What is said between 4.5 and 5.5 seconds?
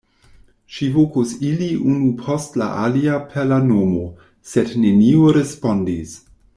sed neniu